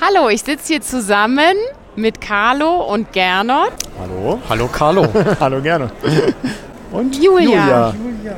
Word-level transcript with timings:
Hallo, 0.00 0.28
ich 0.28 0.42
sitze 0.42 0.74
hier 0.74 0.80
zusammen 0.80 1.56
mit 1.96 2.20
Carlo 2.20 2.84
und 2.84 3.12
Gernot. 3.12 3.72
Hallo. 4.00 4.38
Hallo 4.48 4.68
Carlo. 4.68 5.08
Hallo 5.40 5.60
gerne. 5.60 5.90
Und 6.92 7.16
Julia. 7.16 7.92
Julia. 7.92 8.36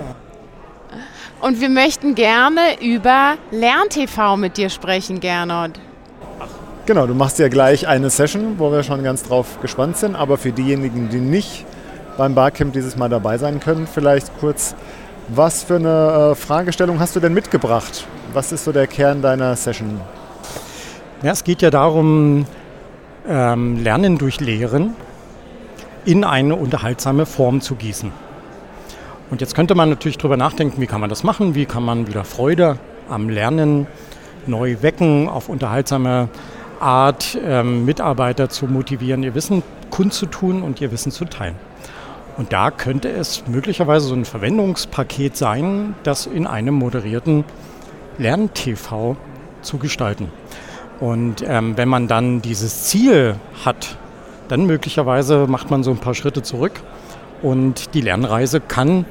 Und 1.42 1.60
wir 1.60 1.68
möchten 1.68 2.14
gerne 2.14 2.80
über 2.80 3.34
LernTV 3.50 4.36
mit 4.38 4.56
dir 4.56 4.70
sprechen, 4.70 5.20
Gernot. 5.20 5.72
Genau, 6.86 7.06
du 7.06 7.12
machst 7.12 7.38
ja 7.38 7.48
gleich 7.48 7.86
eine 7.86 8.08
Session, 8.08 8.54
wo 8.56 8.72
wir 8.72 8.82
schon 8.82 9.02
ganz 9.02 9.22
drauf 9.22 9.60
gespannt 9.60 9.98
sind. 9.98 10.16
Aber 10.16 10.38
für 10.38 10.52
diejenigen, 10.52 11.10
die 11.10 11.20
nicht 11.20 11.66
beim 12.16 12.34
Barcamp 12.34 12.72
dieses 12.72 12.96
Mal 12.96 13.10
dabei 13.10 13.36
sein 13.36 13.60
können, 13.60 13.86
vielleicht 13.86 14.30
kurz, 14.40 14.74
was 15.28 15.62
für 15.62 15.76
eine 15.76 16.30
äh, 16.32 16.34
Fragestellung 16.34 17.00
hast 17.00 17.16
du 17.16 17.20
denn 17.20 17.34
mitgebracht? 17.34 18.06
Was 18.32 18.50
ist 18.50 18.64
so 18.64 18.72
der 18.72 18.86
Kern 18.86 19.20
deiner 19.20 19.54
Session? 19.56 20.00
Ja, 21.22 21.32
es 21.32 21.44
geht 21.44 21.60
ja 21.60 21.68
darum, 21.68 22.46
ähm, 23.28 23.76
Lernen 23.76 24.16
durch 24.16 24.40
Lehren 24.40 24.96
in 26.06 26.24
eine 26.24 26.56
unterhaltsame 26.56 27.26
Form 27.26 27.60
zu 27.60 27.74
gießen. 27.74 28.10
Und 29.30 29.42
jetzt 29.42 29.54
könnte 29.54 29.74
man 29.74 29.90
natürlich 29.90 30.16
darüber 30.16 30.38
nachdenken, 30.38 30.80
wie 30.80 30.86
kann 30.86 31.00
man 31.02 31.10
das 31.10 31.22
machen, 31.22 31.54
wie 31.54 31.66
kann 31.66 31.84
man 31.84 32.06
wieder 32.06 32.24
Freude 32.24 32.78
am 33.10 33.28
Lernen 33.28 33.86
neu 34.46 34.78
wecken, 34.80 35.28
auf 35.28 35.50
unterhaltsame 35.50 36.30
Art 36.80 37.38
ähm, 37.44 37.84
Mitarbeiter 37.84 38.48
zu 38.48 38.64
motivieren, 38.64 39.22
ihr 39.22 39.34
Wissen 39.34 39.62
kundzutun 39.90 40.62
und 40.62 40.80
ihr 40.80 40.90
Wissen 40.90 41.12
zu 41.12 41.26
teilen. 41.26 41.56
Und 42.38 42.54
da 42.54 42.70
könnte 42.70 43.10
es 43.10 43.46
möglicherweise 43.46 44.06
so 44.06 44.14
ein 44.14 44.24
Verwendungspaket 44.24 45.36
sein, 45.36 45.94
das 46.02 46.24
in 46.24 46.46
einem 46.46 46.76
moderierten 46.76 47.44
Lern-TV 48.16 49.16
zu 49.60 49.76
gestalten. 49.76 50.32
Und 51.00 51.42
ähm, 51.46 51.76
wenn 51.76 51.88
man 51.88 52.08
dann 52.08 52.42
dieses 52.42 52.84
Ziel 52.84 53.36
hat, 53.64 53.96
dann 54.48 54.66
möglicherweise 54.66 55.46
macht 55.46 55.70
man 55.70 55.82
so 55.82 55.90
ein 55.90 55.98
paar 55.98 56.14
Schritte 56.14 56.42
zurück 56.42 56.72
und 57.42 57.94
die 57.94 58.00
Lernreise 58.00 58.60
kann 58.60 59.06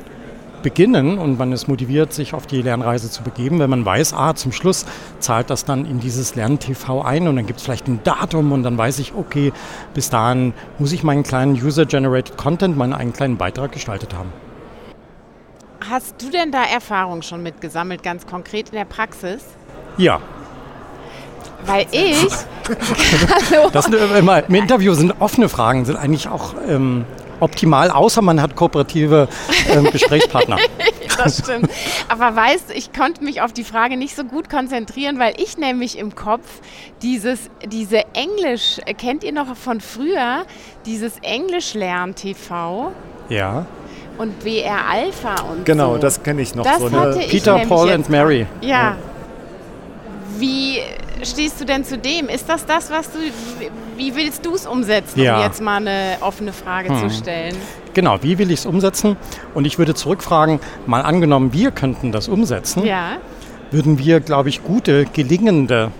beginnen 0.62 1.18
und 1.18 1.40
man 1.40 1.52
ist 1.52 1.68
motiviert, 1.68 2.14
sich 2.14 2.34
auf 2.34 2.46
die 2.46 2.62
Lernreise 2.62 3.10
zu 3.10 3.24
begeben, 3.24 3.60
wenn 3.60 3.70
man 3.70 3.86
weiß, 3.86 4.14
ah, 4.14 4.36
zum 4.36 4.52
Schluss 4.52 4.86
zahlt 5.20 5.50
das 5.50 5.66
dann 5.66 5.86
in 5.86 6.00
dieses 6.00 6.36
Lern-TV 6.36 7.02
ein 7.02 7.28
und 7.28 7.38
dann 7.38 7.48
gibt 7.48 7.60
es 7.60 7.66
vielleicht 7.66 7.88
ein 7.88 8.02
Datum 8.04 8.52
und 8.52 8.64
dann 8.64 8.78
weiß 8.78 9.00
ich, 9.00 9.14
okay, 9.16 9.54
bis 9.94 10.10
dahin 10.10 10.54
muss 10.78 10.92
ich 10.92 11.04
meinen 11.04 11.24
kleinen 11.24 11.54
User-Generated 11.54 12.38
Content, 12.38 12.78
meinen 12.78 12.94
einen 12.94 13.14
kleinen 13.14 13.38
Beitrag 13.38 13.72
gestaltet 13.72 14.14
haben. 14.14 14.32
Hast 15.90 16.22
du 16.22 16.30
denn 16.30 16.52
da 16.52 16.64
Erfahrung 16.64 17.22
schon 17.22 17.42
mitgesammelt, 17.42 18.04
ganz 18.04 18.28
konkret 18.28 18.70
in 18.70 18.76
der 18.76 18.86
Praxis? 18.86 19.44
Ja. 19.98 20.20
Weil 21.66 21.86
ich. 21.92 22.28
das 23.74 23.86
sind 23.86 23.96
immer, 23.96 24.48
Im 24.48 24.56
Interview 24.56 24.94
sind 24.94 25.14
offene 25.20 25.50
Fragen, 25.50 25.86
sind 25.86 25.98
eigentlich 25.98 26.28
auch 26.28 26.54
ähm, 26.68 27.06
optimal, 27.40 27.92
außer 27.92 28.22
man 28.22 28.42
hat 28.42 28.56
kooperative 28.56 29.28
äh, 29.68 29.82
Gesprächspartner. 29.92 30.58
das 31.18 31.40
stimmt. 31.40 31.70
Aber 32.08 32.36
weißt 32.36 32.70
du, 32.70 32.74
ich 32.74 32.94
konnte 32.94 33.24
mich 33.24 33.42
auf 33.42 33.54
die 33.54 33.64
Frage 33.64 33.98
nicht 33.98 34.16
so 34.16 34.24
gut 34.24 34.50
konzentrieren, 34.50 35.20
weil 35.20 35.34
ich 35.38 35.58
nämlich 35.58 35.98
im 35.98 36.16
Kopf 36.16 36.48
dieses, 37.02 37.50
diese 37.66 38.04
Englisch, 38.14 38.80
kennt 38.98 39.24
ihr 39.24 39.32
noch 39.34 39.56
von 39.56 39.82
früher, 39.82 40.44
dieses 40.86 41.14
Englisch-Lern-TV? 41.22 42.92
Ja. 43.30 43.66
Und 44.18 44.44
BR 44.44 44.86
Alpha 44.90 45.36
und 45.50 45.66
Genau, 45.66 45.94
so. 45.94 46.00
das 46.00 46.22
kenne 46.22 46.42
ich 46.42 46.54
noch. 46.54 46.66
Das 46.66 46.80
so 46.80 46.92
hatte 46.92 47.20
ich 47.22 47.30
Peter, 47.30 47.58
Paul 47.60 47.90
and 47.92 48.10
Mary. 48.10 48.46
Ja. 48.60 48.98
Wie 48.98 49.09
stehst 51.24 51.60
du 51.60 51.66
denn 51.66 51.84
zu 51.84 51.98
dem? 51.98 52.30
Ist 52.30 52.50
das 52.50 52.66
das, 52.66 52.90
was 52.90 53.12
du, 53.12 53.20
wie 53.98 54.16
willst 54.16 54.46
du 54.46 54.56
es 54.56 54.66
umsetzen, 54.66 55.22
ja. 55.22 55.38
um 55.38 55.44
jetzt 55.44 55.62
mal 55.62 55.78
eine 55.78 56.18
offene 56.22 56.54
Frage 56.54 56.90
hm. 56.90 57.10
zu 57.10 57.16
stellen? 57.16 57.56
Genau, 57.94 58.22
wie 58.22 58.38
will 58.38 58.52
ich 58.52 58.60
es 58.60 58.66
umsetzen? 58.66 59.18
Und 59.54 59.66
ich 59.66 59.78
würde 59.78 59.94
zurückfragen, 59.94 60.60
mal 60.86 61.02
angenommen, 61.02 61.54
wir 61.54 61.72
könnten 61.72 62.12
das 62.12 62.28
umsetzen, 62.28 62.86
ja. 62.86 63.18
würden 63.72 64.00
wir, 64.00 64.20
glaube 64.20 64.50
ich, 64.50 64.64
gute, 64.64 65.06
gelingende 65.06 65.92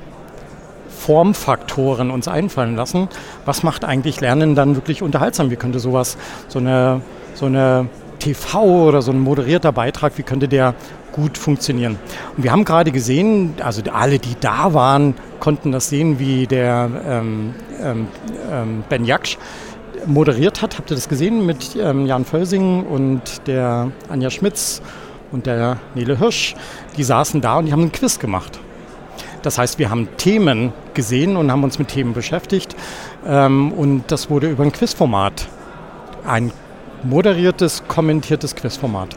Formfaktoren 0.90 2.12
uns 2.12 2.28
einfallen 2.28 2.76
lassen. 2.76 3.08
Was 3.46 3.64
macht 3.64 3.86
eigentlich 3.86 4.22
Lernen 4.22 4.54
dann 4.54 4.76
wirklich 4.76 5.02
unterhaltsam? 5.02 5.50
Wie 5.50 5.56
könnte 5.56 5.80
sowas, 5.80 6.18
so 6.48 6.60
eine, 6.60 7.02
so 7.34 7.46
eine 7.46 7.88
TV 8.20 8.88
oder 8.88 9.02
so 9.02 9.12
ein 9.12 9.20
moderierter 9.20 9.72
Beitrag, 9.72 10.18
wie 10.18 10.24
könnte 10.24 10.48
der 10.48 10.76
gut 11.12 11.38
funktionieren? 11.38 11.98
Und 12.38 12.44
wir 12.44 12.52
haben 12.52 12.66
gerade 12.66 12.92
gesehen, 12.92 13.56
also 13.64 13.82
alle, 13.92 14.20
die 14.20 14.36
da 14.40 14.74
waren, 14.74 15.16
konnten 15.40 15.72
das 15.72 15.90
sehen, 15.90 16.20
wie 16.20 16.48
der 16.48 16.90
ähm, 17.08 17.56
ähm, 17.82 18.08
ähm 18.52 18.84
Ben 18.90 19.06
Jaksch 19.06 19.38
moderiert 20.06 20.62
hat. 20.62 20.78
Habt 20.78 20.92
ihr 20.92 20.96
das 20.96 21.10
gesehen 21.10 21.46
mit 21.46 21.76
ähm, 21.76 22.06
Jan 22.06 22.26
Völsing 22.26 22.84
und 22.84 23.48
der 23.48 23.92
Anja 24.10 24.30
Schmitz 24.30 24.82
und 25.32 25.46
der 25.46 25.78
Nele 25.96 26.18
Hirsch? 26.18 26.56
Die 26.98 27.04
saßen 27.04 27.42
da 27.42 27.58
und 27.58 27.66
die 27.66 27.72
haben 27.72 27.82
einen 27.82 27.92
Quiz 27.92 28.20
gemacht. 28.20 28.60
Das 29.42 29.58
heißt, 29.58 29.80
wir 29.80 29.90
haben 29.90 30.10
Themen 30.18 30.74
gesehen 30.94 31.38
und 31.38 31.52
haben 31.52 31.64
uns 31.64 31.80
mit 31.80 31.90
Themen 31.90 32.14
beschäftigt. 32.14 32.76
Ähm, 33.26 33.72
und 33.72 34.04
das 34.12 34.30
wurde 34.30 34.50
über 34.50 34.64
ein 34.64 34.72
Quizformat. 34.72 35.48
Ein 36.26 36.52
moderiertes, 37.04 37.84
kommentiertes 37.88 38.56
Quizformat. 38.56 39.16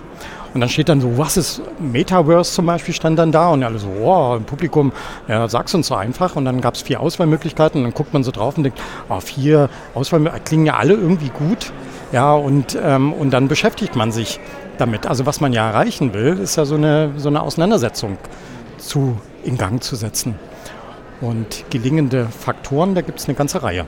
Und 0.55 0.61
dann 0.61 0.69
steht 0.69 0.89
dann 0.91 1.01
so, 1.01 1.17
was 1.17 1.37
ist 1.37 1.63
Metaverse 1.79 2.53
zum 2.53 2.67
Beispiel, 2.67 2.93
stand 2.93 3.19
dann 3.19 3.33
da 3.33 3.49
und 3.49 3.63
alle 3.63 3.79
so, 3.79 3.89
oh, 3.89 4.37
im 4.37 4.45
Publikum, 4.45 4.93
ja, 5.27 5.49
sag's 5.49 5.75
uns 5.75 5.87
so 5.87 5.95
einfach. 5.95 6.37
Und 6.37 6.45
dann 6.45 6.61
gab 6.61 6.75
es 6.75 6.83
vier 6.83 7.01
Auswahlmöglichkeiten 7.01 7.81
und 7.81 7.85
dann 7.85 7.95
guckt 7.95 8.13
man 8.13 8.23
so 8.23 8.31
drauf 8.31 8.57
und 8.59 8.65
denkt, 8.65 8.81
oh, 9.09 9.21
vier 9.21 9.71
Auswahlmöglichkeiten 9.95 10.45
klingen 10.45 10.67
ja 10.67 10.77
alle 10.77 10.95
irgendwie 10.95 11.31
gut. 11.31 11.73
Ja, 12.13 12.35
und, 12.35 12.79
ähm, 12.83 13.15
und 13.15 13.31
dann 13.31 13.49
beschäftigt 13.49 13.97
man 13.97 14.13
sich 14.13 14.39
damit. 14.77 15.07
Also 15.07 15.25
was 15.25 15.41
man 15.41 15.55
ja 15.55 15.69
erreichen 15.69 16.13
will, 16.13 16.39
ist 16.39 16.57
ja 16.57 16.67
so 16.67 16.75
eine, 16.75 17.13
so 17.17 17.31
eine 17.31 17.43
Auseinandersetzung 17.43 18.19
zu, 18.77 19.19
in 19.45 19.57
Gang 19.57 19.83
zu 19.83 19.97
setzen. 19.97 20.35
Und 21.23 21.65
gelingende 21.71 22.27
Faktoren, 22.27 22.95
da 22.95 23.01
gibt 23.01 23.21
es 23.21 23.27
eine 23.27 23.35
ganze 23.35 23.63
Reihe. 23.63 23.87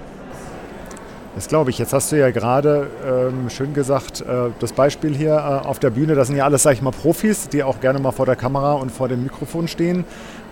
Das 1.34 1.49
glaube 1.49 1.71
ich. 1.71 1.78
Jetzt 1.78 1.93
hast 1.93 2.12
du 2.12 2.17
ja 2.19 2.31
gerade 2.31 2.89
ähm, 3.05 3.50
schön 3.50 3.75
gesagt, 3.75 4.21
äh, 4.21 4.50
das 4.61 4.72
Beispiel 4.72 5.17
hier 5.17 5.33
äh, 5.34 5.67
auf 5.67 5.81
der 5.81 5.91
Bühne, 5.91 6.15
das 6.15 6.28
sind 6.28 6.37
ja 6.37 6.45
alles, 6.45 6.62
sag 6.62 6.75
ich 6.75 6.83
mal, 6.83 6.93
Profis, 6.93 7.49
die 7.49 7.65
auch 7.65 7.81
gerne 7.81 7.99
mal 7.99 8.12
vor 8.12 8.27
der 8.27 8.37
Kamera 8.37 8.75
und 8.75 8.93
vor 8.93 9.09
dem 9.09 9.25
Mikrofon 9.25 9.67
stehen. 9.67 10.05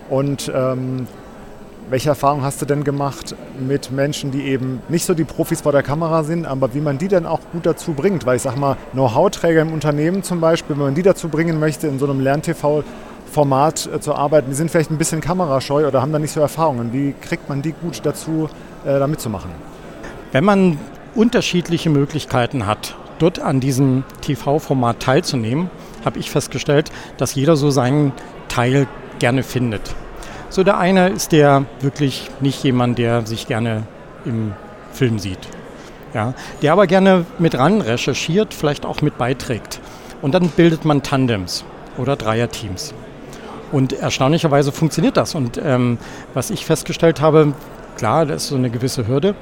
Und 0.09 0.51
ähm, 0.53 1.07
welche 1.89 2.09
Erfahrung 2.09 2.43
hast 2.43 2.61
du 2.61 2.65
denn 2.65 2.83
gemacht 2.83 3.33
mit 3.65 3.91
Menschen, 3.91 4.31
die 4.31 4.43
eben 4.43 4.81
nicht 4.89 5.05
so 5.05 5.13
die 5.13 5.23
Profis 5.23 5.61
vor 5.61 5.71
der 5.71 5.83
Kamera 5.83 6.23
sind, 6.23 6.45
aber 6.45 6.73
wie 6.73 6.81
man 6.81 6.97
die 6.97 7.07
dann 7.07 7.25
auch 7.25 7.39
gut 7.53 7.65
dazu 7.65 7.93
bringt? 7.93 8.25
Weil 8.25 8.35
ich 8.35 8.41
sag 8.41 8.57
mal, 8.57 8.75
Know-how-Träger 8.91 9.61
im 9.61 9.71
Unternehmen 9.71 10.21
zum 10.21 10.41
Beispiel, 10.41 10.75
wenn 10.75 10.83
man 10.83 10.95
die 10.95 11.01
dazu 11.01 11.29
bringen 11.29 11.59
möchte, 11.59 11.87
in 11.87 11.97
so 11.97 12.05
einem 12.05 12.19
Lern-TV-Format 12.19 13.89
äh, 13.93 13.99
zu 14.01 14.15
arbeiten, 14.15 14.49
die 14.49 14.55
sind 14.55 14.69
vielleicht 14.69 14.91
ein 14.91 14.97
bisschen 14.97 15.21
kamerascheu 15.21 15.87
oder 15.87 16.01
haben 16.01 16.11
da 16.11 16.19
nicht 16.19 16.33
so 16.33 16.41
Erfahrungen. 16.41 16.91
Wie 16.91 17.13
kriegt 17.21 17.47
man 17.47 17.61
die 17.61 17.71
gut 17.71 18.01
dazu, 18.03 18.49
äh, 18.83 18.99
da 18.99 19.07
mitzumachen? 19.07 19.51
Wenn 20.33 20.45
man 20.45 20.79
unterschiedliche 21.13 21.91
Möglichkeiten 21.91 22.65
hat, 22.65 22.95
dort 23.19 23.37
an 23.37 23.59
diesem 23.59 24.03
TV-Format 24.21 24.99
teilzunehmen, 24.99 25.69
habe 26.03 26.17
ich 26.17 26.31
festgestellt, 26.31 26.91
dass 27.17 27.35
jeder 27.35 27.55
so 27.55 27.69
seinen 27.69 28.13
Teil 28.47 28.87
gerne 29.19 29.43
findet. 29.43 29.93
So 30.49 30.63
der 30.63 30.79
eine 30.79 31.09
ist 31.09 31.33
der 31.33 31.65
wirklich 31.81 32.31
nicht 32.41 32.63
jemand, 32.63 32.97
der 32.97 33.27
sich 33.27 33.45
gerne 33.45 33.83
im 34.25 34.53
Film 34.91 35.19
sieht. 35.19 35.37
Ja, 36.15 36.33
der 36.63 36.73
aber 36.73 36.87
gerne 36.87 37.27
mit 37.37 37.55
ran 37.55 37.81
recherchiert, 37.81 38.55
vielleicht 38.55 38.87
auch 38.87 39.03
mit 39.03 39.19
beiträgt. 39.19 39.81
Und 40.23 40.33
dann 40.33 40.49
bildet 40.49 40.83
man 40.83 41.03
Tandems 41.03 41.63
oder 41.99 42.15
Dreierteams. 42.15 42.95
Und 43.71 43.93
erstaunlicherweise 43.93 44.71
funktioniert 44.71 45.15
das. 45.15 45.35
Und 45.35 45.61
ähm, 45.63 45.99
was 46.33 46.49
ich 46.49 46.65
festgestellt 46.65 47.21
habe, 47.21 47.53
klar, 47.97 48.25
da 48.25 48.33
ist 48.33 48.47
so 48.47 48.55
eine 48.55 48.71
gewisse 48.71 49.07
Hürde, 49.07 49.35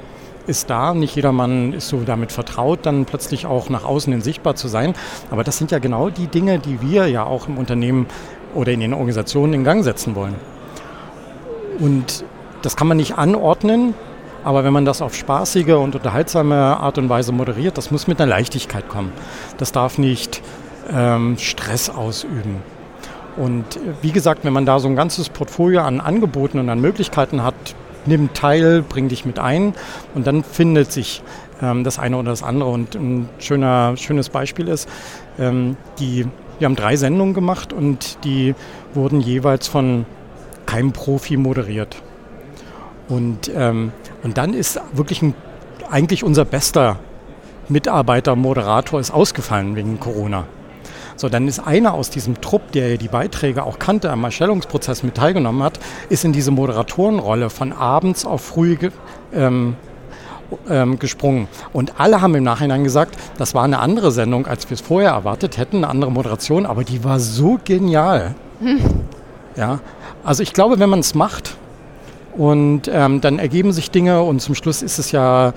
ist 0.46 0.70
da. 0.70 0.94
Nicht 0.94 1.16
jedermann 1.16 1.72
ist 1.72 1.88
so 1.88 2.00
damit 2.04 2.32
vertraut, 2.32 2.80
dann 2.82 3.04
plötzlich 3.04 3.46
auch 3.46 3.68
nach 3.68 3.84
außen 3.84 4.12
hin 4.12 4.22
sichtbar 4.22 4.54
zu 4.54 4.68
sein. 4.68 4.94
Aber 5.30 5.44
das 5.44 5.58
sind 5.58 5.70
ja 5.70 5.78
genau 5.78 6.10
die 6.10 6.26
Dinge, 6.26 6.58
die 6.58 6.80
wir 6.80 7.06
ja 7.08 7.24
auch 7.24 7.48
im 7.48 7.58
Unternehmen 7.58 8.06
oder 8.54 8.72
in 8.72 8.80
den 8.80 8.94
Organisationen 8.94 9.54
in 9.54 9.64
Gang 9.64 9.84
setzen 9.84 10.14
wollen. 10.14 10.34
Und 11.78 12.24
das 12.62 12.76
kann 12.76 12.86
man 12.86 12.96
nicht 12.96 13.18
anordnen, 13.18 13.94
aber 14.44 14.64
wenn 14.64 14.72
man 14.72 14.84
das 14.84 15.02
auf 15.02 15.14
spaßige 15.14 15.74
und 15.74 15.94
unterhaltsame 15.94 16.56
Art 16.56 16.98
und 16.98 17.08
Weise 17.08 17.32
moderiert, 17.32 17.78
das 17.78 17.90
muss 17.90 18.06
mit 18.06 18.20
einer 18.20 18.30
Leichtigkeit 18.30 18.88
kommen. 18.88 19.12
Das 19.58 19.72
darf 19.72 19.98
nicht 19.98 20.42
ähm, 20.92 21.36
Stress 21.38 21.90
ausüben. 21.90 22.62
Und 23.36 23.80
wie 24.02 24.12
gesagt, 24.12 24.44
wenn 24.44 24.52
man 24.52 24.66
da 24.66 24.78
so 24.78 24.88
ein 24.88 24.96
ganzes 24.96 25.28
Portfolio 25.28 25.82
an 25.82 26.00
Angeboten 26.00 26.58
und 26.58 26.68
an 26.68 26.80
Möglichkeiten 26.80 27.42
hat, 27.42 27.54
nimm 28.06 28.32
teil, 28.34 28.82
bring 28.82 29.08
dich 29.08 29.24
mit 29.24 29.38
ein 29.38 29.74
und 30.14 30.26
dann 30.26 30.44
findet 30.44 30.92
sich 30.92 31.22
ähm, 31.60 31.84
das 31.84 31.98
eine 31.98 32.16
oder 32.16 32.30
das 32.30 32.42
andere. 32.42 32.70
Und 32.70 32.94
ein 32.94 33.28
schöner, 33.38 33.96
schönes 33.96 34.28
Beispiel 34.28 34.68
ist, 34.68 34.88
ähm, 35.38 35.76
die, 35.98 36.26
wir 36.58 36.66
haben 36.66 36.76
drei 36.76 36.96
Sendungen 36.96 37.34
gemacht 37.34 37.72
und 37.72 38.18
die 38.24 38.54
wurden 38.94 39.20
jeweils 39.20 39.68
von 39.68 40.04
keinem 40.66 40.92
Profi 40.92 41.36
moderiert. 41.36 41.96
Und, 43.08 43.50
ähm, 43.54 43.92
und 44.22 44.38
dann 44.38 44.54
ist 44.54 44.80
wirklich 44.92 45.22
ein, 45.22 45.34
eigentlich 45.90 46.24
unser 46.24 46.44
bester 46.44 46.98
Mitarbeiter, 47.68 48.36
Moderator 48.36 49.00
ist 49.00 49.10
ausgefallen 49.10 49.76
wegen 49.76 50.00
Corona. 50.00 50.44
So, 51.16 51.28
dann 51.28 51.48
ist 51.48 51.60
einer 51.60 51.94
aus 51.94 52.10
diesem 52.10 52.40
Trupp, 52.40 52.72
der 52.72 52.96
die 52.96 53.08
Beiträge 53.08 53.64
auch 53.64 53.78
kannte, 53.78 54.10
am 54.10 54.24
Erstellungsprozess 54.24 55.02
mit 55.02 55.14
teilgenommen 55.14 55.62
hat, 55.62 55.78
ist 56.08 56.24
in 56.24 56.32
diese 56.32 56.50
Moderatorenrolle 56.50 57.50
von 57.50 57.72
abends 57.72 58.24
auf 58.24 58.42
früh 58.42 58.76
ähm, 59.32 59.76
ähm, 60.68 60.98
gesprungen. 60.98 61.48
Und 61.72 62.00
alle 62.00 62.20
haben 62.20 62.34
im 62.34 62.44
Nachhinein 62.44 62.84
gesagt, 62.84 63.16
das 63.38 63.54
war 63.54 63.64
eine 63.64 63.78
andere 63.78 64.12
Sendung, 64.12 64.46
als 64.46 64.68
wir 64.68 64.74
es 64.74 64.80
vorher 64.80 65.10
erwartet 65.10 65.56
hätten, 65.56 65.78
eine 65.78 65.88
andere 65.88 66.10
Moderation, 66.10 66.66
aber 66.66 66.84
die 66.84 67.04
war 67.04 67.20
so 67.20 67.58
genial. 67.64 68.34
Hm. 68.60 68.80
Ja, 69.56 69.80
also 70.24 70.42
ich 70.42 70.52
glaube, 70.52 70.78
wenn 70.78 70.90
man 70.90 71.00
es 71.00 71.14
macht 71.14 71.56
und 72.36 72.90
ähm, 72.92 73.20
dann 73.20 73.38
ergeben 73.38 73.72
sich 73.72 73.90
Dinge 73.90 74.22
und 74.22 74.40
zum 74.40 74.54
Schluss 74.54 74.82
ist 74.82 74.98
es 74.98 75.12
ja 75.12 75.52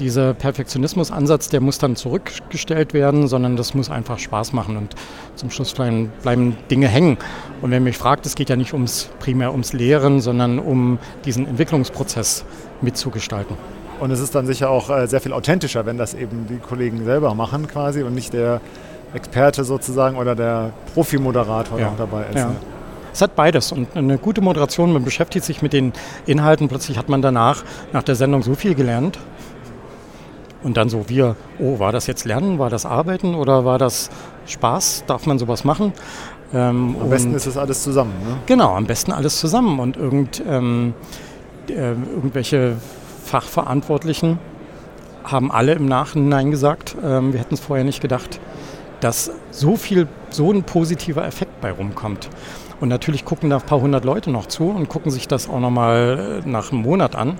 dieser 0.00 0.34
Perfektionismus-Ansatz, 0.34 1.48
der 1.48 1.60
muss 1.60 1.78
dann 1.78 1.96
zurückgestellt 1.96 2.94
werden, 2.94 3.28
sondern 3.28 3.56
das 3.56 3.74
muss 3.74 3.90
einfach 3.90 4.18
Spaß 4.18 4.52
machen 4.52 4.76
und 4.76 4.94
zum 5.36 5.50
Schluss 5.50 5.72
bleiben, 5.72 6.12
bleiben 6.22 6.56
Dinge 6.70 6.88
hängen. 6.88 7.18
Und 7.62 7.70
wenn 7.70 7.84
mich 7.84 7.96
fragt, 7.96 8.26
es 8.26 8.34
geht 8.34 8.50
ja 8.50 8.56
nicht 8.56 8.72
ums, 8.72 9.08
primär 9.20 9.52
ums 9.52 9.72
Lehren, 9.72 10.20
sondern 10.20 10.58
um 10.58 10.98
diesen 11.24 11.46
Entwicklungsprozess 11.46 12.44
mitzugestalten. 12.80 13.56
Und 14.00 14.10
es 14.10 14.20
ist 14.20 14.34
dann 14.34 14.46
sicher 14.46 14.70
auch 14.70 14.90
äh, 14.90 15.06
sehr 15.06 15.20
viel 15.20 15.32
authentischer, 15.32 15.86
wenn 15.86 15.98
das 15.98 16.14
eben 16.14 16.46
die 16.48 16.58
Kollegen 16.58 17.04
selber 17.04 17.34
machen 17.34 17.68
quasi 17.68 18.02
und 18.02 18.14
nicht 18.14 18.32
der 18.32 18.60
Experte 19.14 19.64
sozusagen 19.64 20.16
oder 20.16 20.34
der 20.34 20.72
Profi-Moderator 20.92 21.78
ja. 21.78 21.90
noch 21.90 21.96
dabei 21.96 22.24
ist. 22.26 22.36
Ja. 22.36 22.48
Ne? 22.48 22.56
Es 23.12 23.22
hat 23.22 23.36
beides 23.36 23.70
und 23.70 23.96
eine 23.96 24.18
gute 24.18 24.40
Moderation, 24.40 24.92
man 24.92 25.04
beschäftigt 25.04 25.44
sich 25.44 25.62
mit 25.62 25.72
den 25.72 25.92
Inhalten, 26.26 26.68
plötzlich 26.68 26.98
hat 26.98 27.08
man 27.08 27.22
danach 27.22 27.62
nach 27.92 28.02
der 28.02 28.16
Sendung 28.16 28.42
so 28.42 28.56
viel 28.56 28.74
gelernt. 28.74 29.20
Und 30.64 30.76
dann 30.76 30.88
so 30.88 31.08
wir, 31.08 31.36
oh, 31.60 31.78
war 31.78 31.92
das 31.92 32.06
jetzt 32.06 32.24
Lernen, 32.24 32.58
war 32.58 32.70
das 32.70 32.86
Arbeiten 32.86 33.34
oder 33.34 33.64
war 33.64 33.78
das 33.78 34.10
Spaß? 34.46 35.04
Darf 35.06 35.26
man 35.26 35.38
sowas 35.38 35.62
machen? 35.64 35.92
Ähm, 36.52 36.96
am 37.00 37.10
besten 37.10 37.34
ist 37.34 37.46
es 37.46 37.56
alles 37.56 37.82
zusammen. 37.82 38.12
Ne? 38.26 38.36
Genau, 38.46 38.74
am 38.74 38.86
besten 38.86 39.12
alles 39.12 39.38
zusammen 39.38 39.78
und 39.78 39.96
irgend, 39.96 40.42
ähm, 40.48 40.94
äh, 41.68 41.92
irgendwelche 41.92 42.76
Fachverantwortlichen 43.24 44.38
haben 45.24 45.50
alle 45.52 45.72
im 45.72 45.86
Nachhinein 45.86 46.50
gesagt, 46.50 46.96
ähm, 47.02 47.32
wir 47.32 47.40
hätten 47.40 47.54
es 47.54 47.60
vorher 47.60 47.84
nicht 47.84 48.00
gedacht, 48.00 48.40
dass 49.00 49.32
so 49.50 49.76
viel, 49.76 50.08
so 50.30 50.50
ein 50.50 50.62
positiver 50.62 51.26
Effekt 51.26 51.60
bei 51.60 51.72
rumkommt. 51.72 52.28
Und 52.80 52.88
natürlich 52.88 53.24
gucken 53.24 53.50
da 53.50 53.56
ein 53.56 53.62
paar 53.62 53.80
hundert 53.80 54.04
Leute 54.04 54.30
noch 54.30 54.46
zu 54.46 54.68
und 54.70 54.88
gucken 54.88 55.10
sich 55.10 55.28
das 55.28 55.48
auch 55.48 55.60
nochmal 55.60 56.42
äh, 56.44 56.48
nach 56.48 56.72
einem 56.72 56.82
Monat 56.82 57.16
an. 57.16 57.38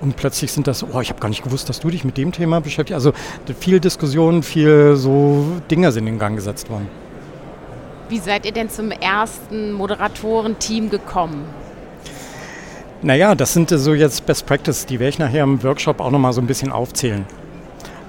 Und 0.00 0.16
plötzlich 0.16 0.52
sind 0.52 0.66
das, 0.66 0.82
oh, 0.82 1.00
ich 1.00 1.08
habe 1.10 1.20
gar 1.20 1.28
nicht 1.28 1.42
gewusst, 1.42 1.68
dass 1.68 1.80
du 1.80 1.90
dich 1.90 2.04
mit 2.04 2.16
dem 2.16 2.32
Thema 2.32 2.60
beschäftigst. 2.60 2.94
Also 2.94 3.12
viel 3.58 3.80
Diskussion, 3.80 4.42
viel 4.42 4.96
so 4.96 5.46
Dinge 5.70 5.92
sind 5.92 6.06
in 6.06 6.18
Gang 6.18 6.36
gesetzt 6.36 6.68
worden. 6.70 6.88
Wie 8.08 8.18
seid 8.18 8.44
ihr 8.44 8.52
denn 8.52 8.68
zum 8.68 8.90
ersten 8.90 9.72
Moderatorenteam 9.72 10.90
gekommen? 10.90 11.44
Naja, 13.00 13.34
das 13.34 13.52
sind 13.52 13.70
so 13.70 13.94
jetzt 13.94 14.26
Best 14.26 14.46
Practice, 14.46 14.86
die 14.86 14.98
werde 14.98 15.10
ich 15.10 15.18
nachher 15.18 15.44
im 15.44 15.62
Workshop 15.62 16.00
auch 16.00 16.10
nochmal 16.10 16.32
so 16.32 16.40
ein 16.40 16.46
bisschen 16.46 16.72
aufzählen. 16.72 17.26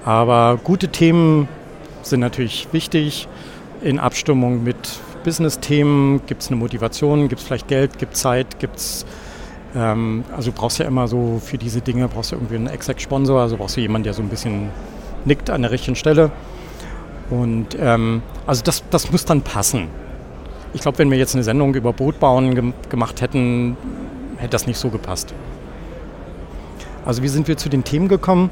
Aber 0.04 0.58
gute 0.62 0.88
Themen 0.88 1.48
sind 2.02 2.20
natürlich 2.20 2.68
wichtig 2.72 3.28
in 3.82 3.98
Abstimmung 3.98 4.64
mit 4.64 4.76
Business-Themen. 5.24 6.22
Gibt 6.26 6.42
es 6.42 6.48
eine 6.48 6.56
Motivation, 6.56 7.28
gibt 7.28 7.40
es 7.40 7.46
vielleicht 7.46 7.68
Geld, 7.68 7.98
gibt 7.98 8.14
es 8.14 8.20
Zeit, 8.20 8.58
gibt 8.58 8.76
es 8.76 9.04
ähm, 9.74 10.24
also 10.34 10.50
du 10.50 10.56
brauchst 10.56 10.78
ja 10.78 10.86
immer 10.86 11.08
so 11.08 11.40
für 11.44 11.58
diese 11.58 11.80
Dinge 11.80 12.08
brauchst 12.08 12.32
du 12.32 12.36
irgendwie 12.36 12.56
einen 12.56 12.68
Exec-Sponsor, 12.68 13.40
also 13.40 13.56
brauchst 13.56 13.76
du 13.76 13.80
jemanden, 13.80 14.04
der 14.04 14.14
so 14.14 14.22
ein 14.22 14.28
bisschen 14.28 14.70
nickt 15.24 15.50
an 15.50 15.62
der 15.62 15.70
richtigen 15.70 15.96
Stelle. 15.96 16.30
Und 17.30 17.76
ähm, 17.80 18.22
also 18.46 18.62
das, 18.62 18.84
das 18.90 19.10
muss 19.10 19.24
dann 19.24 19.42
passen. 19.42 19.88
Ich 20.72 20.80
glaube, 20.82 20.98
wenn 20.98 21.10
wir 21.10 21.18
jetzt 21.18 21.34
eine 21.34 21.42
Sendung 21.42 21.74
über 21.74 21.92
Bootbauen 21.92 22.54
ge 22.54 22.72
gemacht 22.88 23.20
hätten, 23.20 23.76
hätte 24.36 24.50
das 24.50 24.66
nicht 24.66 24.78
so 24.78 24.90
gepasst. 24.90 25.34
Also 27.04 27.22
wie 27.22 27.28
sind 27.28 27.48
wir 27.48 27.56
zu 27.56 27.68
den 27.68 27.84
Themen 27.84 28.08
gekommen? 28.08 28.50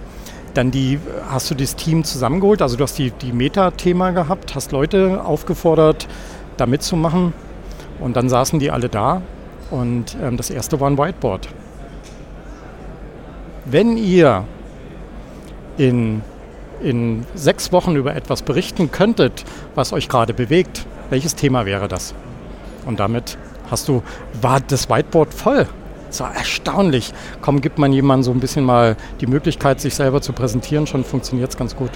Dann 0.54 0.70
die, 0.70 0.98
hast 1.28 1.50
du 1.50 1.54
das 1.54 1.74
Team 1.76 2.04
zusammengeholt, 2.04 2.62
also 2.62 2.76
du 2.76 2.84
hast 2.84 2.96
die, 2.96 3.10
die 3.10 3.32
Meta-Thema 3.32 4.12
gehabt, 4.12 4.54
hast 4.54 4.70
Leute 4.70 5.24
aufgefordert, 5.24 6.06
da 6.56 6.66
mitzumachen 6.66 7.32
und 7.98 8.16
dann 8.16 8.28
saßen 8.28 8.60
die 8.60 8.70
alle 8.70 8.88
da 8.88 9.20
und 9.70 10.16
ähm, 10.22 10.36
das 10.36 10.50
erste 10.50 10.80
war 10.80 10.88
ein 10.88 10.98
Whiteboard. 10.98 11.48
Wenn 13.64 13.96
ihr 13.96 14.44
in, 15.78 16.22
in 16.82 17.24
sechs 17.34 17.72
Wochen 17.72 17.96
über 17.96 18.14
etwas 18.14 18.42
berichten 18.42 18.90
könntet, 18.90 19.44
was 19.74 19.92
euch 19.92 20.08
gerade 20.08 20.34
bewegt, 20.34 20.86
welches 21.10 21.34
Thema 21.34 21.66
wäre 21.66 21.88
das? 21.88 22.14
Und 22.86 23.00
damit 23.00 23.38
hast 23.70 23.88
du, 23.88 24.02
war 24.40 24.60
das 24.60 24.90
Whiteboard 24.90 25.32
voll. 25.32 25.66
Das 26.08 26.20
war 26.20 26.34
erstaunlich. 26.34 27.12
Kaum 27.42 27.60
gibt 27.60 27.78
man 27.78 27.92
jemandem 27.92 28.24
so 28.24 28.30
ein 28.30 28.40
bisschen 28.40 28.64
mal 28.64 28.96
die 29.20 29.26
Möglichkeit, 29.26 29.80
sich 29.80 29.94
selber 29.94 30.20
zu 30.20 30.32
präsentieren, 30.32 30.86
schon 30.86 31.02
funktioniert 31.02 31.50
es 31.50 31.56
ganz 31.56 31.74
gut. 31.74 31.90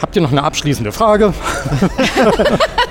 Habt 0.00 0.14
ihr 0.14 0.22
noch 0.22 0.30
eine 0.30 0.44
abschließende 0.44 0.92
Frage? 0.92 1.32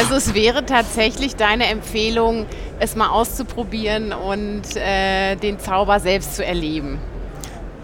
also 0.00 0.14
es 0.14 0.32
wäre 0.32 0.64
tatsächlich 0.64 1.36
deine 1.36 1.66
Empfehlung, 1.66 2.46
es 2.78 2.96
mal 2.96 3.10
auszuprobieren 3.10 4.14
und 4.14 4.62
äh, 4.74 5.36
den 5.36 5.58
Zauber 5.58 6.00
selbst 6.00 6.36
zu 6.36 6.44
erleben. 6.44 6.98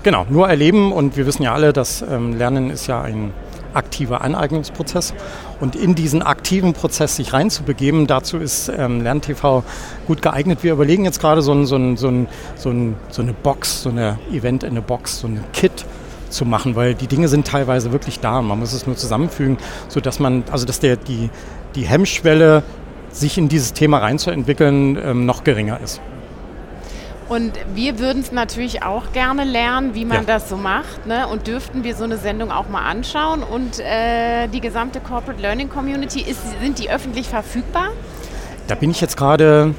Genau, 0.02 0.24
nur 0.30 0.48
erleben 0.48 0.92
und 0.92 1.18
wir 1.18 1.26
wissen 1.26 1.42
ja 1.42 1.52
alle, 1.52 1.74
dass 1.74 2.00
ähm, 2.00 2.38
Lernen 2.38 2.70
ist 2.70 2.86
ja 2.86 3.02
ein 3.02 3.34
aktiver 3.74 4.22
Aneignungsprozess. 4.22 5.12
Und 5.60 5.76
in 5.76 5.94
diesen 5.94 6.22
aktiven 6.22 6.72
Prozess 6.72 7.16
sich 7.16 7.34
reinzubegeben, 7.34 8.06
dazu 8.06 8.38
ist 8.38 8.70
ähm, 8.74 9.02
LernTV 9.02 9.62
gut 10.06 10.22
geeignet. 10.22 10.60
Wir 10.62 10.72
überlegen 10.72 11.04
jetzt 11.04 11.20
gerade 11.20 11.42
so, 11.42 11.52
ein, 11.52 11.66
so, 11.66 11.76
ein, 11.76 11.98
so, 11.98 12.08
ein, 12.08 12.28
so, 12.54 12.70
ein, 12.70 12.96
so 13.10 13.20
eine 13.20 13.34
Box, 13.34 13.82
so 13.82 13.90
eine 13.90 14.18
Event 14.32 14.62
in 14.62 14.78
a 14.78 14.80
Box, 14.80 15.20
so 15.20 15.28
ein 15.28 15.44
Kit 15.52 15.84
zu 16.30 16.46
machen, 16.46 16.76
weil 16.76 16.94
die 16.94 17.06
Dinge 17.08 17.28
sind 17.28 17.46
teilweise 17.46 17.92
wirklich 17.92 18.20
da. 18.20 18.40
Man 18.40 18.58
muss 18.58 18.72
es 18.72 18.86
nur 18.86 18.96
zusammenfügen, 18.96 19.58
sodass 19.88 20.18
man, 20.18 20.44
also 20.50 20.64
dass 20.64 20.80
der, 20.80 20.96
die, 20.96 21.30
die 21.76 21.87
Hemmschwelle, 21.87 22.62
sich 23.11 23.38
in 23.38 23.49
dieses 23.49 23.73
Thema 23.73 23.99
reinzuentwickeln, 23.99 24.99
ähm, 25.02 25.26
noch 25.26 25.44
geringer 25.44 25.81
ist. 25.81 26.00
Und 27.28 27.52
wir 27.75 27.99
würden 27.99 28.23
es 28.23 28.30
natürlich 28.30 28.85
auch 28.85 29.12
gerne 29.12 29.45
lernen, 29.45 29.95
wie 29.95 30.04
man 30.04 30.18
ja. 30.18 30.23
das 30.38 30.49
so 30.49 30.56
macht. 30.56 31.06
Ne? 31.06 31.26
Und 31.26 31.47
dürften 31.49 31.83
wir 31.83 31.97
so 31.97 32.04
eine 32.04 32.18
Sendung 32.18 32.52
auch 32.52 32.68
mal 32.68 32.88
anschauen. 32.88 33.42
Und 33.42 33.80
äh, 33.80 34.47
die 34.49 34.61
gesamte 34.61 35.00
Corporate 35.00 35.40
Learning 35.42 35.68
Community, 35.68 36.21
ist, 36.21 36.38
sind 36.61 36.78
die 36.78 36.88
öffentlich 36.88 37.28
verfügbar? 37.28 37.88
Da 38.68 38.76
bin 38.76 38.90
ich 38.90 39.00
jetzt 39.00 39.16
gerade, 39.16 39.75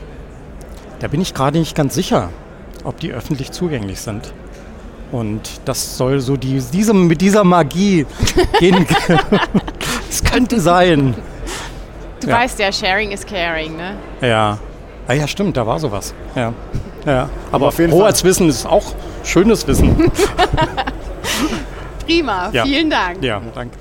da 1.00 1.08
bin 1.08 1.22
ich 1.22 1.34
gerade 1.34 1.58
nicht 1.58 1.76
ganz 1.76 1.96
sicher, 1.96 2.32
ob 2.84 3.00
die 3.00 3.14
öffentlich 3.14 3.52
zugänglich 3.52 4.02
sind. 4.02 4.34
Und 5.14 5.62
das 5.64 5.98
soll 5.98 6.20
so 6.20 6.36
die, 6.36 6.62
diese, 6.74 6.94
mit 6.94 7.22
dieser 7.22 7.46
Magie 7.46 8.06
gehen. 8.60 8.86
Es 10.10 10.24
könnte 10.24 10.62
sein. 10.62 11.16
Du 12.20 12.28
ja. 12.28 12.38
weißt 12.38 12.60
ja, 12.60 12.72
Sharing 12.72 13.12
is 13.12 13.26
Caring, 13.26 13.76
ne? 13.76 13.96
Ja. 14.22 14.58
Ah 15.08 15.14
ja, 15.14 15.28
stimmt, 15.28 15.56
da 15.56 15.66
war 15.66 15.80
sowas. 15.80 16.14
Ja. 16.36 16.54
Ja, 17.06 17.30
aber 17.52 17.68
auf 17.68 17.80
jeden 17.80 17.98
Fall. 17.98 18.14
Wissen 18.24 18.50
ist 18.50 18.66
auch 18.66 18.94
schönes 19.24 19.66
Wissen. 19.66 20.12
Prima, 22.06 22.50
ja. 22.52 22.64
vielen 22.64 22.90
Dank. 22.90 23.24
Ja, 23.24 23.42
danke. 23.56 23.78